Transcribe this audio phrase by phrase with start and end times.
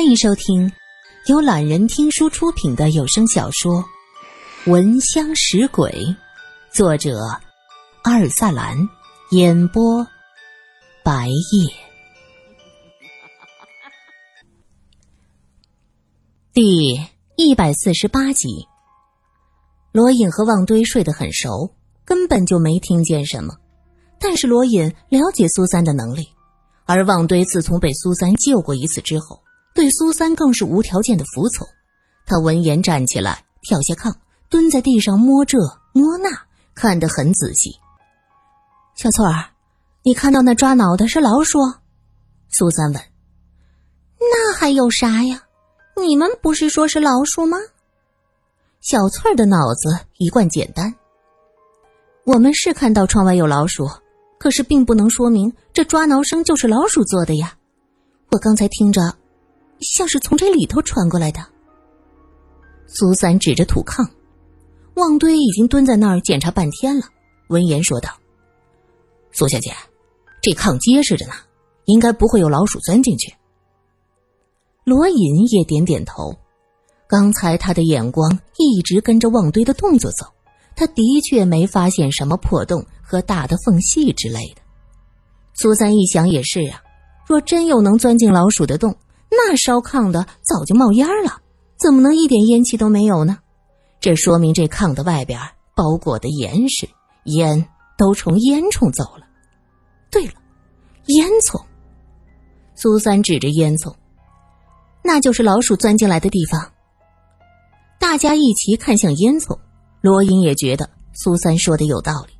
[0.00, 0.72] 欢迎收听
[1.26, 3.84] 由懒人听书出品的有声小说
[4.72, 5.90] 《闻香识鬼》，
[6.72, 7.18] 作者
[8.04, 8.78] 阿尔萨兰，
[9.32, 10.06] 演播
[11.04, 11.70] 白夜。
[16.54, 16.98] 第
[17.36, 18.48] 一百四十八集，
[19.92, 21.74] 罗隐和旺堆睡得很熟，
[22.06, 23.54] 根本就没听见什么。
[24.18, 26.26] 但是罗隐了解苏三的能力，
[26.86, 29.38] 而旺堆自从被苏三救过一次之后。
[29.74, 31.66] 对苏三更是无条件的服从。
[32.26, 34.14] 他闻言站起来，跳下炕，
[34.48, 35.58] 蹲在地上摸这
[35.92, 36.30] 摸那，
[36.74, 37.74] 看得很仔细。
[38.94, 39.50] 小翠儿，
[40.02, 41.58] 你看到那抓挠的是老鼠？
[42.48, 43.02] 苏三问。
[44.18, 45.44] 那还有啥呀？
[45.96, 47.58] 你们不是说是老鼠吗？
[48.80, 50.94] 小翠儿的脑子一贯简单。
[52.24, 53.88] 我们是看到窗外有老鼠，
[54.38, 57.54] 可是并不能说明这抓挠声就是老鼠做的呀。
[58.30, 59.16] 我刚才听着。
[59.80, 61.40] 像是从这里头传过来的。
[62.86, 64.04] 苏三指着土炕，
[64.94, 67.06] 旺堆已经蹲在那儿检查半天了。
[67.48, 68.10] 闻言说道
[69.32, 69.72] ：“苏小姐，
[70.42, 71.32] 这炕结实着呢，
[71.84, 73.32] 应该不会有老鼠钻进去。”
[74.84, 76.34] 罗隐也点点头。
[77.06, 80.26] 刚才他的眼光一直跟着旺堆的动作走，
[80.76, 84.62] 他的确没发现什么破洞和大的缝隙之类的。
[85.54, 86.80] 苏三一想也是啊，
[87.26, 88.96] 若真有能钻进老鼠的洞。
[89.30, 91.40] 那烧炕的早就冒烟了，
[91.78, 93.38] 怎么能一点烟气都没有呢？
[94.00, 95.38] 这说明这炕的外边
[95.76, 96.88] 包裹的严实，
[97.24, 99.26] 烟都从烟囱走了。
[100.10, 100.32] 对了，
[101.06, 101.62] 烟囱。
[102.74, 103.94] 苏三指着烟囱，
[105.04, 106.72] 那就是老鼠钻进来的地方。
[107.98, 109.58] 大家一齐看向烟囱，
[110.00, 112.32] 罗隐也觉得苏三说的有道理，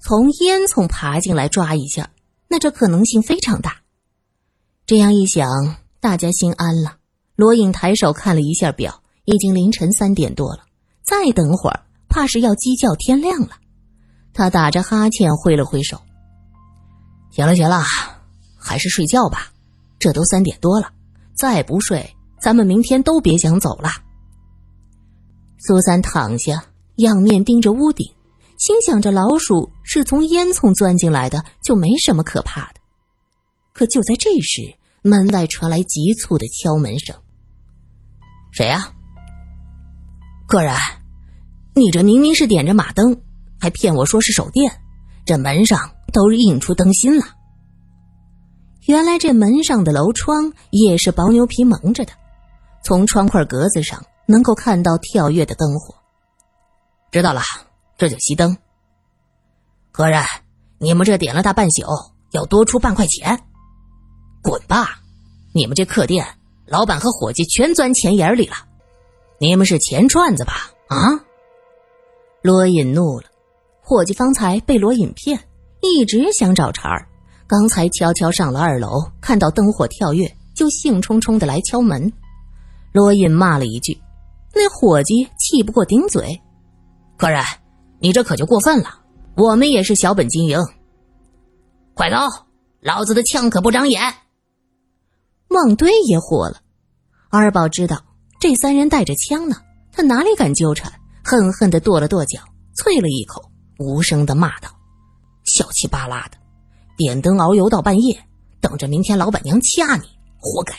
[0.00, 2.10] 从烟囱爬进来抓一下，
[2.48, 3.76] 那这可能性非常大。
[4.86, 5.76] 这样一想。
[6.04, 6.98] 大家心安了。
[7.34, 10.58] 罗隐抬手看了一下表，已经凌晨三点多了。
[11.02, 13.52] 再等会儿，怕是要鸡叫天亮了。
[14.34, 15.98] 他打着哈欠，挥了挥手
[17.32, 17.82] ：“行了，行了，
[18.54, 19.50] 还是睡觉吧。
[19.98, 20.90] 这都三点多了，
[21.34, 23.88] 再不睡，咱们明天都别想走了。”
[25.56, 26.62] 苏三躺下，
[26.96, 28.06] 仰面盯着屋顶，
[28.58, 32.80] 心想着老鼠是从烟囱钻进来的，就没什么可怕的。
[33.72, 34.60] 可就在这时，
[35.06, 37.14] 门外传来急促的敲门声。
[38.52, 38.90] 谁呀？
[40.46, 40.74] 客人，
[41.74, 43.14] 你这明明是点着马灯，
[43.60, 44.80] 还骗我说是手电，
[45.26, 45.78] 这门上
[46.10, 47.26] 都印出灯芯了。
[48.86, 52.12] 原来这门上的楼窗也是薄牛皮蒙着的，
[52.82, 55.94] 从窗块格子上能够看到跳跃的灯火。
[57.10, 57.42] 知道了，
[57.98, 58.56] 这就熄灯。
[59.92, 60.22] 客人，
[60.78, 61.82] 你们这点了大半宿，
[62.30, 63.38] 要多出半块钱。
[64.44, 65.00] 滚吧！
[65.54, 66.26] 你们这客店
[66.66, 68.56] 老板和伙计全钻钱眼里了，
[69.38, 70.70] 你们是钱串子吧？
[70.88, 71.24] 啊！
[72.42, 73.24] 罗隐怒了，
[73.80, 75.40] 伙计方才被罗隐骗，
[75.80, 77.08] 一直想找茬儿。
[77.46, 78.90] 刚才悄悄上了二楼，
[79.20, 82.12] 看到灯火跳跃，就兴冲冲的来敲门。
[82.92, 83.98] 罗隐骂了一句，
[84.54, 86.38] 那伙计气不过顶嘴
[87.16, 87.42] ：“客人，
[87.98, 88.90] 你这可就过分了，
[89.36, 90.58] 我们也是小本经营。
[91.94, 92.16] 快走，
[92.80, 94.02] 老子的枪可不长眼。”
[95.54, 96.60] 旺堆也火了，
[97.30, 98.04] 二宝知道
[98.40, 99.56] 这三人带着枪呢，
[99.92, 100.92] 他哪里敢纠缠，
[101.22, 102.40] 恨恨的跺了跺脚，
[102.76, 103.40] 啐了一口，
[103.78, 104.68] 无声的骂道
[105.46, 106.36] ：“小气巴拉的，
[106.96, 108.20] 点灯熬油到半夜，
[108.60, 110.02] 等着明天老板娘掐你，
[110.40, 110.74] 活该！”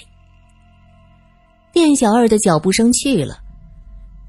[1.71, 3.39] 店小二的脚步声去了，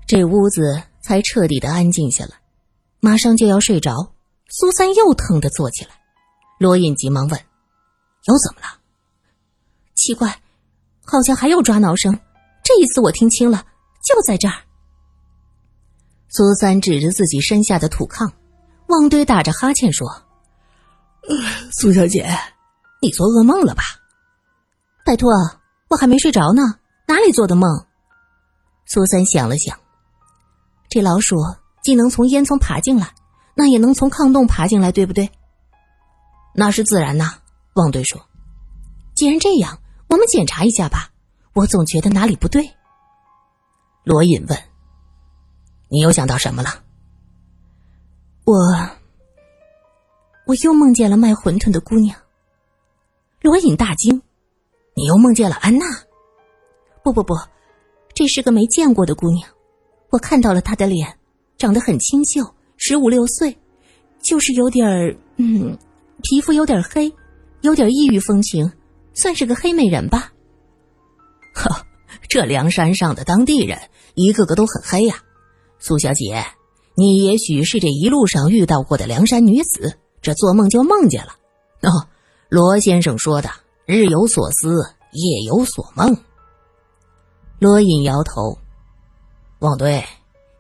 [0.07, 2.31] 这屋子才彻底的安静下来。
[3.01, 4.13] 马上就要睡着，
[4.49, 5.91] 苏三又腾的坐起来，
[6.61, 7.41] 罗隐急忙问
[8.27, 8.67] ：“又怎么了？”
[9.97, 10.41] 奇怪，
[11.05, 12.17] 好像还有抓挠声。
[12.62, 13.65] 这一次我听清了，
[14.05, 14.55] 就在这儿。
[16.29, 18.31] 苏三指着自己身下的土炕，
[18.89, 20.07] 旺堆打着哈欠说
[21.73, 22.29] ：“苏小姐，
[23.01, 23.83] 你做噩梦了吧？”
[25.07, 25.31] 拜托，
[25.89, 26.63] 我还没睡着呢，
[27.07, 27.87] 哪里做的梦？
[28.84, 29.78] 苏三想了想，
[30.91, 31.37] 这老鼠
[31.83, 33.15] 既能从烟囱爬进来，
[33.54, 35.31] 那也能从炕洞爬进来，对不对？
[36.54, 37.39] 那是自然呐。
[37.75, 38.21] 旺堆说
[39.16, 39.78] ：“既然这样。”
[40.09, 41.11] 我们检查一下吧，
[41.53, 42.71] 我总觉得哪里不对。
[44.05, 44.59] 罗隐问
[45.91, 46.83] ：“你又想到什么了？”
[48.47, 48.55] 我，
[50.47, 52.17] 我又梦见了卖馄饨的姑娘。
[53.43, 54.23] 罗隐大惊
[54.95, 55.85] ：“你又梦见了安娜
[57.03, 57.35] ？”“不不不，
[58.15, 59.49] 这是个没见过的姑娘。
[60.11, 61.19] 我看到了她的脸，
[61.59, 63.59] 长得很清秀，十五六岁，
[64.23, 65.17] 就是有点儿……
[65.37, 65.77] 嗯，
[66.23, 67.13] 皮肤有点黑，
[67.63, 68.71] 有点异域风情。”
[69.16, 70.33] 算是个黑美人吧。
[71.53, 71.84] 呵，
[72.28, 73.77] 这梁山上的当地人
[74.15, 75.16] 一个个都很黑呀。
[75.78, 76.45] 苏小姐，
[76.95, 81.33] 你也许是这一路上遇到过的梁山女子，这做梦就梦见了。
[81.83, 82.09] 哦，
[82.48, 83.51] 罗先生说的
[83.86, 86.16] ‘日有所思，夜有所梦’。”
[87.59, 88.59] 罗隐摇头
[89.60, 90.04] ：“王队，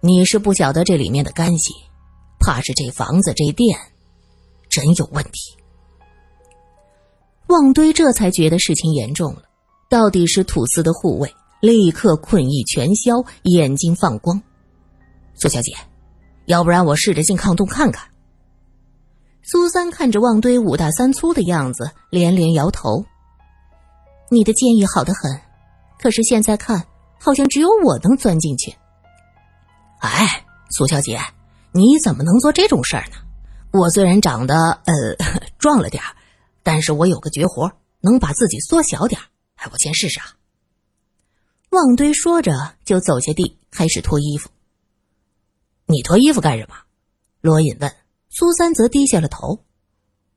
[0.00, 1.74] 你是不晓得这里面的干系，
[2.40, 3.78] 怕是这房子这店
[4.68, 5.55] 真有问题。”
[7.48, 9.42] 旺堆这才觉得事情严重了，
[9.88, 14.42] 到底是土司的护卫，立刻困意全消，眼睛放光。
[15.34, 15.72] 苏小姐，
[16.46, 18.08] 要不然我试着进炕洞看看。
[19.42, 23.04] 苏三看着旺堆五大三粗的样子，连连摇头。
[24.28, 25.40] 你的建议好得很，
[26.00, 26.84] 可是现在看，
[27.20, 28.74] 好像只有我能钻进去。
[30.00, 31.20] 哎，苏小姐，
[31.70, 33.18] 你怎么能做这种事儿呢？
[33.72, 34.94] 我虽然长得呃
[35.60, 36.10] 壮了点儿。
[36.66, 37.70] 但是我有个绝活，
[38.00, 39.20] 能把自己缩小点
[39.54, 40.26] 哎，我先试试啊。
[41.70, 44.50] 旺堆说着，就走下地，开始脱衣服。
[45.86, 46.74] 你脱衣服干什么？
[47.40, 47.92] 罗隐问。
[48.30, 49.60] 苏三则低下了头。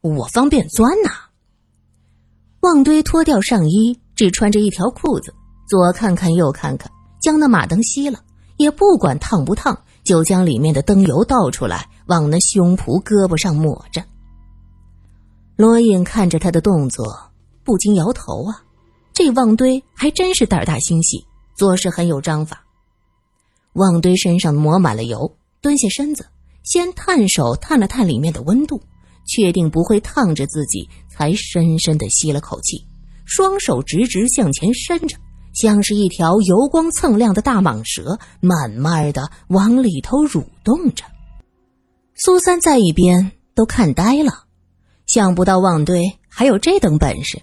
[0.01, 1.09] 我方便钻呐。
[2.59, 5.33] 旺堆脱掉上衣，只穿着一条裤子，
[5.67, 8.23] 左看看右看看，将那马灯熄了，
[8.57, 14.05] 也不管烫不烫，就将里面的灯油倒出来，往那胸脯、胳膊上抹着。
[15.59, 17.05] 罗隐看着他的动作，
[17.65, 18.63] 不禁摇头啊，
[19.13, 22.63] 这旺堆还真是胆大心细，做事很有章法。
[23.73, 26.25] 旺堆身上抹满了油，蹲下身子，
[26.63, 28.81] 先探手探了探里面的温度，
[29.27, 32.87] 确定不会烫着自己，才深深的吸了口气，
[33.25, 35.17] 双手直直向前伸着，
[35.53, 41.03] 像是一条油光蹭亮的大蟒蛇，慢慢的往里头蠕动着。
[42.15, 44.45] 苏三在一边都看呆了。
[45.09, 47.41] 想不到旺堆还有这等本事。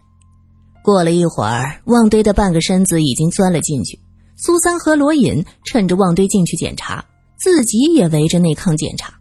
[0.84, 3.98] 过了一会儿，旺堆的半个身子已经钻了进去。
[4.36, 7.04] 苏三和罗隐趁着旺堆进去检查，
[7.36, 9.14] 自己也围着内炕检查，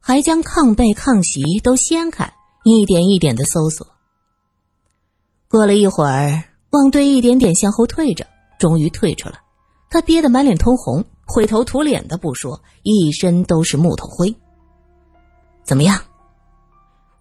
[0.00, 2.32] 还将炕被、炕席都掀开，
[2.64, 3.86] 一点一点的搜索。
[5.46, 8.26] 过了一会儿，旺堆一点点向后退着，
[8.58, 9.40] 终于退出了。
[9.90, 14.34] 他憋得满脸通红，灰头土脸的不说，一身都是木头灰。
[15.64, 16.00] 怎么样？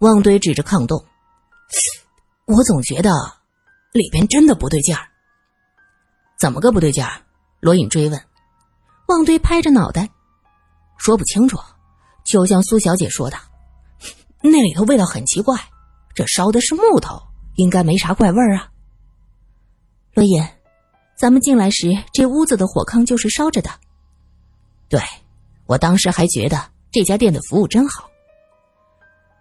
[0.02, 1.06] 旺堆指着炕洞，
[2.46, 3.12] 我总觉得
[3.92, 5.08] 里边真的不对劲儿。
[6.40, 7.22] 怎么个不对劲儿？
[7.60, 8.20] 罗隐追问。
[9.10, 10.10] 旺堆拍着脑袋，
[10.98, 11.60] 说不清楚。
[12.24, 13.38] 就像苏小姐说的，
[14.42, 15.56] 那里头味道很奇怪。
[16.16, 17.22] 这烧的是木头，
[17.58, 18.72] 应该没啥怪味儿啊。
[20.16, 20.44] 罗隐，
[21.16, 23.70] 咱们进来时这屋子的火炕就是烧着的。
[24.90, 25.00] 对，
[25.68, 28.10] 我当时还觉得这家店的服务真好。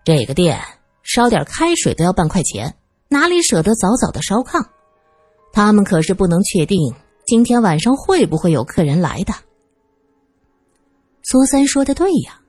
[0.04, 0.58] 这个店
[1.02, 2.74] 烧点开水都要半块钱，
[3.08, 4.64] 哪里舍得早早的烧炕？
[5.52, 6.94] 他们可是不能确定
[7.26, 9.34] 今天晚上会不会有客人来的。
[11.22, 12.40] 苏三说的对呀，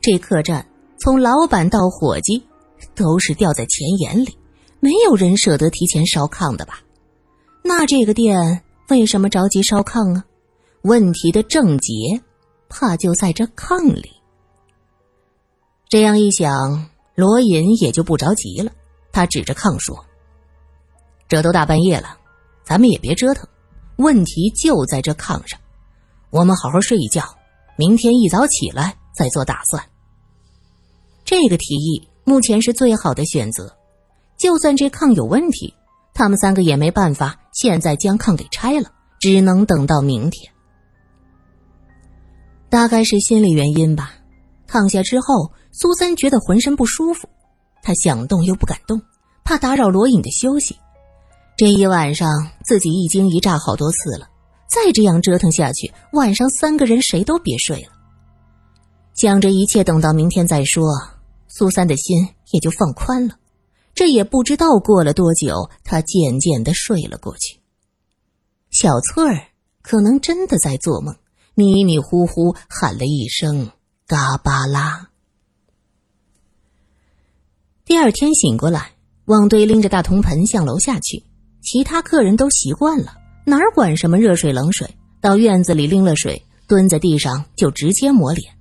[0.00, 0.66] 这客栈
[1.00, 2.46] 从老板到伙计
[2.94, 4.38] 都是掉在钱眼里，
[4.80, 6.80] 没有人舍得提前烧炕的吧？
[7.62, 10.24] 那这个店为什么着急烧炕啊？
[10.82, 12.22] 问题的症结
[12.68, 14.10] 怕就在这炕里。
[15.88, 16.91] 这样一想。
[17.22, 18.72] 罗隐也就不着急了，
[19.12, 20.04] 他指着炕说
[21.28, 22.18] ：“这都大半夜了，
[22.64, 23.46] 咱们也别折腾，
[23.94, 25.60] 问题就在这炕上。
[26.30, 27.22] 我们好好睡一觉，
[27.76, 29.80] 明天一早起来再做打算。”
[31.24, 33.72] 这个提议目前是最好的选择。
[34.36, 35.72] 就算这炕有问题，
[36.14, 40.52] 他们三个也没办法现在将炕给拆了，只能等到明天。
[42.68, 44.12] 大概是心理原因吧，
[44.72, 45.52] 躺下之后。
[45.74, 47.26] 苏三觉得浑身不舒服，
[47.82, 49.00] 他想动又不敢动，
[49.42, 50.76] 怕打扰罗隐的休息。
[51.56, 52.28] 这一晚上
[52.62, 54.28] 自己一惊一乍好多次了，
[54.68, 57.88] 再这样折腾下去，晚上三个人谁都别睡了。
[59.14, 60.84] 想着一切等到明天再说，
[61.48, 63.36] 苏三的心也就放宽了。
[63.94, 67.58] 这也不知道过了多久，他渐渐的睡了过去。
[68.70, 69.40] 小翠儿
[69.80, 71.16] 可能真的在做梦，
[71.54, 73.70] 迷迷糊糊喊了一声
[74.06, 75.08] “嘎巴拉”。
[77.84, 78.92] 第二天醒过来，
[79.26, 81.24] 旺堆拎着大铜盆向楼下去。
[81.60, 83.14] 其他客人都习惯了，
[83.46, 88.52] 哪管什么热水冷水，到院子里拎了水，蹲在地上就直接抹脸。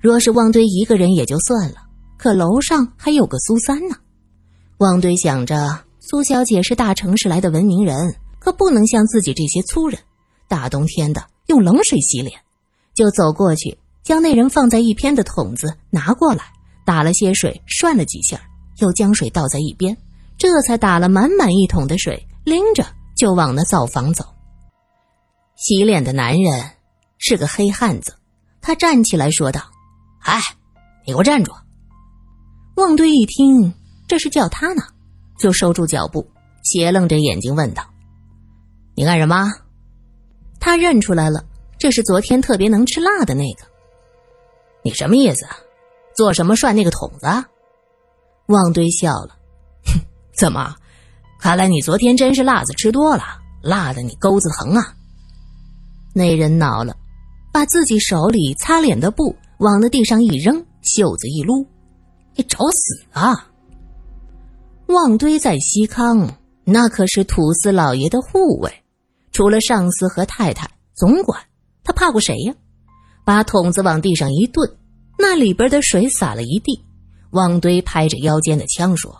[0.00, 1.76] 若是旺堆一个人也就算了，
[2.16, 3.96] 可楼上还有个苏三呢。
[4.78, 10.00] 旺堆想着，苏小姐是大城市来的文明人，可不能像自己这些粗人，
[10.48, 12.40] 大冬天的用冷水洗脸，
[12.94, 16.44] 就走过去，将那人放在一边的桶子拿过来。
[16.86, 18.38] 打了些水，涮了几下，
[18.76, 19.96] 又将水倒在一边，
[20.36, 24.22] 这才打了满满一桶的水，拎着就往那灶房走。
[25.56, 26.62] 洗脸的男人
[27.16, 28.14] 是个黑汉子，
[28.60, 29.62] 他站起来说道
[30.20, 30.38] ：“哎，
[31.06, 31.52] 你给我站住！”
[32.76, 33.72] 旺堆一听
[34.06, 34.82] 这是叫他呢，
[35.38, 36.28] 就收住脚步，
[36.64, 37.82] 斜愣着眼睛问道
[38.94, 39.50] ：“你干什么？”
[40.60, 41.42] 他认出来了，
[41.78, 43.64] 这是昨天特别能吃辣的那个。
[44.84, 45.46] 你什么意思？
[46.14, 47.26] 做什么涮那个桶子？
[48.46, 49.36] 旺堆笑了，
[49.86, 49.98] 哼，
[50.36, 50.76] 怎么？
[51.40, 53.22] 看来你昨天真是辣子吃多了，
[53.62, 54.94] 辣的你钩子疼啊！
[56.14, 56.94] 那人恼了，
[57.52, 61.66] 把自己手里擦脸的布往那地上一扔，袖子一撸
[62.36, 63.50] ：“你找死啊！”
[64.88, 68.70] 旺堆在西康，那可是土司老爷的护卫，
[69.32, 71.40] 除了上司和太太总管，
[71.82, 72.54] 他怕过谁呀？
[73.24, 74.78] 把桶子往地上一顿，
[75.18, 76.84] 那里边的水洒了一地。
[77.30, 79.16] 旺堆拍着腰间的枪说。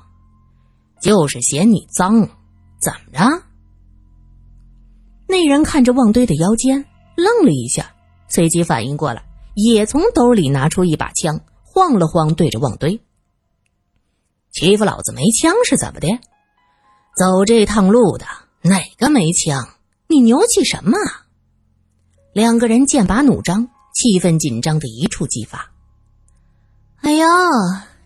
[1.01, 2.21] 就是嫌你脏，
[2.81, 3.43] 怎么着？
[5.27, 7.95] 那人看着旺堆的腰间，愣了一下，
[8.27, 9.23] 随即反应过来，
[9.55, 12.99] 也从兜里拿出一把枪，晃了晃，对着旺堆
[14.51, 16.09] ：“欺负老子没枪是怎么的？
[17.19, 18.25] 走这趟路的
[18.63, 19.69] 哪个没枪？
[20.09, 20.97] 你牛气什么？”
[22.33, 25.71] 两个人剑拔弩张，气氛紧张的一触即发。
[27.01, 27.27] 哎呦，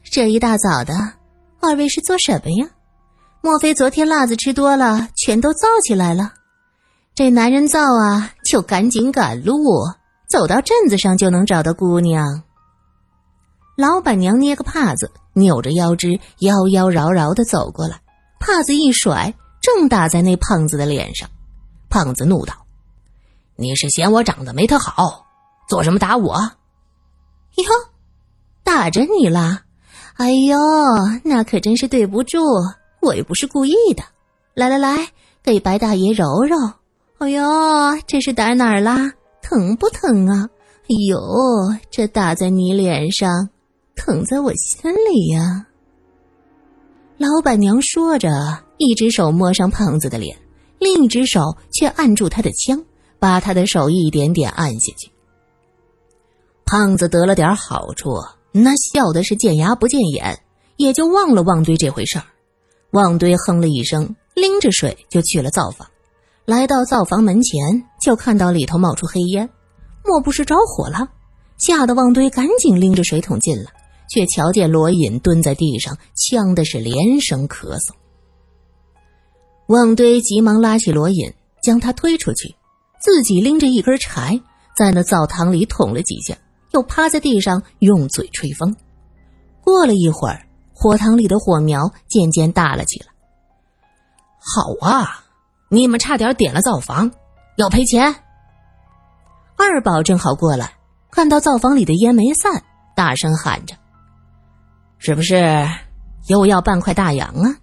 [0.05, 0.95] 这一大早的，
[1.61, 2.71] 二位是做什么呀？
[3.41, 6.35] 莫非昨天辣子吃多了，全都燥起来了？
[7.15, 9.57] 这男人燥啊，就赶紧赶路，
[10.29, 12.43] 走到镇子上就能找到姑娘。
[13.77, 18.01] 老板娘捏个帕子，扭着腰肢，妖妖娆娆的走过来，
[18.41, 21.31] 帕子一甩，正打在那胖子的脸上。
[21.89, 22.55] 胖子怒道
[23.55, 25.28] ：“你是嫌我长得没他好，
[25.69, 26.35] 做什么打我？”
[27.59, 27.65] 哟，
[28.63, 29.61] 打着你了？
[30.15, 30.59] 哎呦，
[31.25, 32.39] 那可真是对不住。
[33.01, 34.03] 我又不是故意的，
[34.55, 35.09] 来来来，
[35.43, 36.57] 给白大爷揉揉。
[37.19, 37.43] 哎呦，
[38.07, 39.13] 这是打哪儿啦？
[39.41, 40.49] 疼不疼啊？
[40.83, 41.21] 哎呦，
[41.91, 43.49] 这打在你脸上，
[43.95, 45.67] 疼在我心里呀。
[47.17, 48.31] 老板娘说着，
[48.79, 50.37] 一只手摸上胖子的脸，
[50.79, 52.85] 另一只手却按住他的枪，
[53.19, 55.11] 把他的手一点点按下去。
[56.71, 58.23] 胖子得了点好处，
[58.53, 60.39] 那笑的是见牙不见眼，
[60.77, 62.25] 也就忘了旺堆这回事儿。
[62.91, 65.89] 旺堆哼了一声，拎着水就去了灶房。
[66.45, 67.59] 来到灶房门前，
[68.03, 69.49] 就看到里头冒出黑烟，
[70.05, 71.09] 莫不是着火了？
[71.57, 73.73] 吓得旺堆赶紧拎着水桶进来，
[74.11, 77.93] 却瞧见罗隐蹲在地上，呛的是连声咳嗽。
[79.69, 81.33] 旺堆急忙拉起罗隐，
[81.63, 82.55] 将他推出去，
[83.01, 84.39] 自己拎着一根柴，
[84.77, 86.37] 在那灶堂里捅了几下，
[86.79, 88.77] 又趴在地上用嘴吹风。
[89.63, 90.45] 过了一会儿。
[90.81, 93.07] 火塘里的火苗渐渐大了起来。
[94.39, 95.25] 好啊，
[95.69, 97.11] 你们差点点了灶房，
[97.57, 98.15] 要赔钱。
[99.57, 100.75] 二宝正好过来，
[101.11, 102.63] 看到灶房里的烟没散，
[102.95, 103.75] 大声喊着
[104.99, 105.69] ：“是不是
[106.29, 107.59] 又要半块大洋啊？”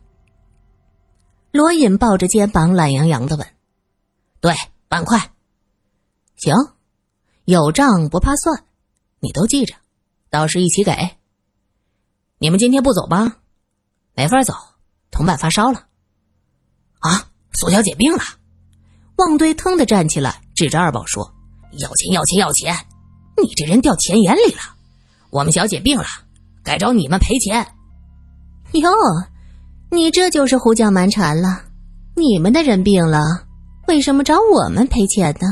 [1.53, 3.47] 罗隐抱着肩膀，懒洋洋的问
[4.41, 4.53] ：“对，
[4.89, 5.31] 半块。
[6.35, 6.53] 行，
[7.45, 8.65] 有账不怕算，
[9.25, 9.73] 你都记着，
[10.29, 10.91] 到时一起给。”
[12.37, 13.37] 你们今天不走吧？
[14.13, 14.53] 没法走，
[15.09, 15.87] 同伴发烧了。
[16.99, 18.19] 啊，苏小姐病了。
[19.15, 21.33] 旺堆腾的站起来，指着二宝说
[21.79, 22.75] ：“要钱，要钱，要钱！
[23.41, 24.61] 你这人掉钱眼里了。
[25.31, 26.05] 我们小姐病了，
[26.63, 27.65] 该找你们赔钱。”
[28.73, 28.91] 哟，
[29.89, 31.63] 你这就是胡搅蛮缠了。
[32.15, 33.21] 你们的人病了，
[33.87, 35.47] 为什么找我们赔钱呢？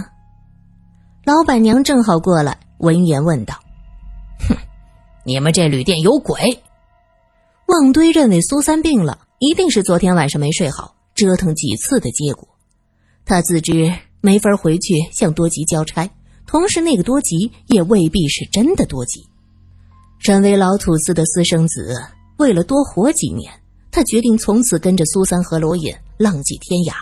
[1.25, 3.55] 老板娘正好过来，闻言问道
[4.47, 4.55] ：“哼，
[5.25, 6.61] 你们这旅店有鬼！”
[7.67, 12.47] 旺堆认为苏三病了，一定是昨天晚上没睡好，折腾几次的结果。
[13.25, 16.09] 他自知没法回去向多吉交差，
[16.45, 19.25] 同时那个多吉也未必是真的多吉。
[20.19, 21.95] 身为老土司的私生子，
[22.37, 23.51] 为了多活几年，
[23.91, 26.93] 他决定从此跟着苏三和罗隐浪迹天涯。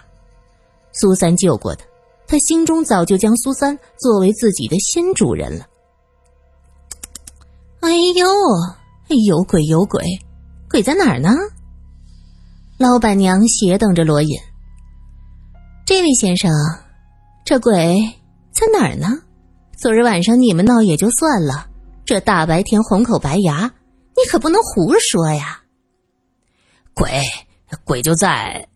[0.93, 1.85] 苏三救过他，
[2.27, 5.67] 他心中早就将苏三作为自己的新主人了。
[7.81, 8.27] 哎呦，
[9.25, 10.03] 有鬼有鬼！
[10.69, 11.31] 鬼在哪儿呢？
[12.77, 14.37] 老板娘斜瞪着罗隐。
[15.83, 16.51] 这位先生，
[17.43, 17.97] 这鬼
[18.51, 19.07] 在哪儿呢？
[19.75, 21.67] 昨日晚上你们闹也就算了，
[22.05, 23.63] 这大白天红口白牙，
[24.15, 25.63] 你可不能胡说呀！
[26.93, 27.23] 鬼，
[27.83, 28.67] 鬼就在……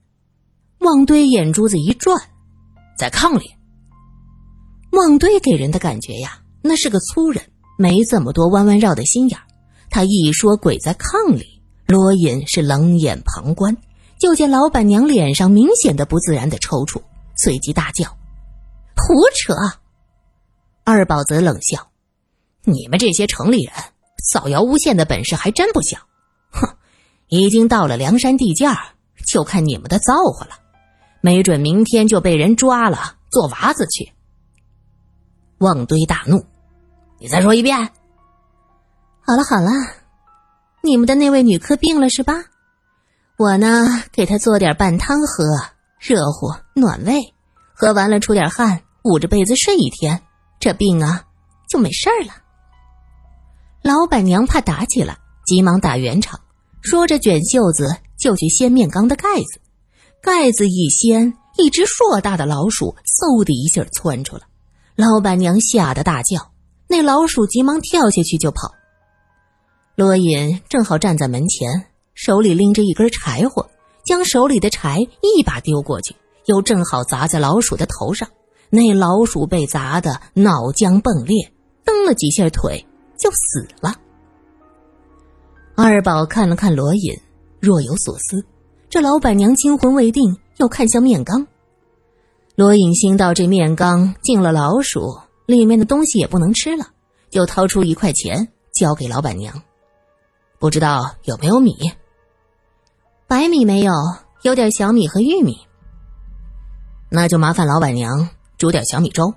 [0.80, 2.20] 旺堆眼珠子一转，
[2.98, 3.52] 在炕里。
[4.94, 7.44] 旺堆给人的感觉呀，那是个粗人，
[7.78, 9.40] 没这么多弯弯绕的心眼
[9.90, 11.62] 他一说鬼在炕里。
[11.88, 13.78] 罗隐是冷眼旁观，
[14.18, 17.00] 就见老板娘脸上明显的不自然的抽搐，
[17.36, 18.06] 随即大叫
[18.98, 19.54] ：“胡扯！
[20.84, 21.92] 二宝则冷笑
[22.66, 23.74] ：“你们这些城里人，
[24.32, 26.00] 造谣诬陷的本事还真不小。
[26.50, 26.68] 哼，
[27.28, 28.78] 已经到了梁山地界儿，
[29.28, 30.54] 就看你们的造化了。
[31.22, 34.12] 没准明天就被人抓了，做娃子去。”
[35.62, 36.44] 旺堆大怒
[37.20, 37.78] ：“你再说一遍！”
[39.28, 39.72] 好了好了，
[40.82, 42.46] 你们的那位女客病了是吧？
[43.38, 45.44] 我呢，给她做点半汤喝，
[46.00, 47.34] 热乎暖胃，
[47.74, 50.22] 喝完了出点汗，捂着被子睡一天，
[50.60, 51.26] 这病啊
[51.68, 52.34] 就没事儿了。
[53.82, 56.40] 老板娘怕打起来，急忙打圆场，
[56.82, 59.60] 说着卷袖子就去掀面缸的盖子，
[60.22, 64.44] 盖子一掀，一只硕大的老鼠嗖的一下窜出来，
[64.96, 66.52] 老板娘吓得大叫，
[66.88, 68.72] 那老鼠急忙跳下去就跑。
[69.96, 71.88] 罗隐正好站在门前。
[72.18, 73.70] 手里拎着一根柴火，
[74.06, 76.16] 将手里的柴一把丢过去，
[76.46, 78.30] 又正好砸在老鼠的头上。
[78.70, 81.52] 那老鼠被砸得脑浆迸裂，
[81.84, 82.86] 蹬了几下腿
[83.18, 83.94] 就死了。
[85.76, 87.14] 二宝看了看罗隐，
[87.60, 88.46] 若有所思。
[88.90, 91.46] 这老板娘惊魂未定，又看向面缸。
[92.56, 96.88] 罗隐心道：这面缸进了老鼠，里面的东西也不能吃了，
[97.30, 99.62] 就掏出一块钱交给老板娘。
[100.60, 101.76] 不知道有没有米？
[103.28, 103.94] 白米没有，
[104.44, 105.56] 有点小米和玉米。
[107.10, 109.34] 那就麻烦老板娘煮点小米粥。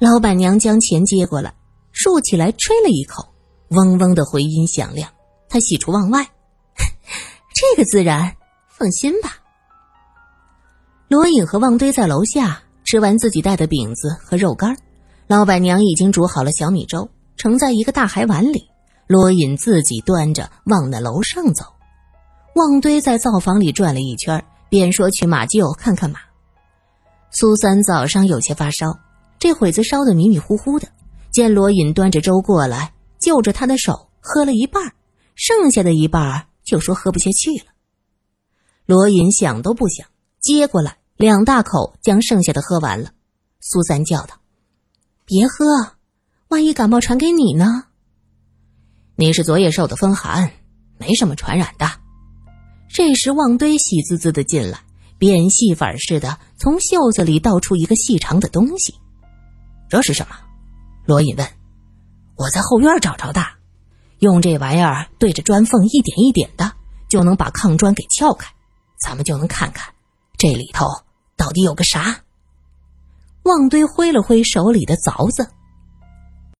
[0.00, 1.54] 老板娘将钱接过来，
[1.92, 3.34] 竖起来吹了一口，
[3.70, 5.10] 嗡嗡的回音响亮。
[5.48, 6.24] 她喜出望外，
[7.54, 8.36] 这个自然，
[8.68, 9.36] 放心吧。
[11.08, 14.74] 罗隐和旺堆在楼下吃完自己带的饼子和肉干，
[15.26, 18.66] 老板娘已经煮好了小米粥，盛在一个大海碗里。
[19.06, 21.66] 罗隐自己端着往那楼上走。
[22.54, 26.18] 旺堆在灶房里转了一圈，便说去马厩看看马。
[27.30, 28.86] 苏三早上有些发烧，
[29.38, 30.88] 这会子烧得迷迷糊糊的，
[31.30, 34.94] 见罗隐端着粥过来，就着他的手喝了一半，
[35.34, 37.66] 剩下的一半就说喝不下去了。
[38.86, 40.08] 罗隐想都不想，
[40.40, 43.10] 接过来两大口，将剩下的喝完了。
[43.58, 44.36] 苏三叫道
[45.26, 45.64] ：“别喝，
[46.46, 47.86] 万一感冒传给你呢？
[49.16, 50.52] 你是昨夜受的风寒，
[50.96, 51.90] 没什么传染的。”
[52.88, 54.78] 这时，旺堆喜滋滋的进来，
[55.18, 58.94] 变戏法似的从袖子里倒出一个细长的东西。
[59.88, 60.36] 这是什么？
[61.04, 61.48] 罗隐问。
[62.36, 63.44] 我在后院找着的，
[64.20, 66.74] 用这玩意儿对着砖缝一点一点的，
[67.08, 68.48] 就能把炕砖给撬开。
[69.04, 69.92] 咱们就能看看
[70.36, 70.86] 这里头
[71.38, 72.20] 到底有个啥。
[73.44, 75.57] 旺堆挥了挥手里的凿子。